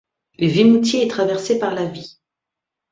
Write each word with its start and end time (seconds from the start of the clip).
Vimoutiers 0.39 1.03
est 1.05 1.11
traversée 1.11 1.59
par 1.59 1.75
la 1.75 1.85
Vie. 1.85 2.17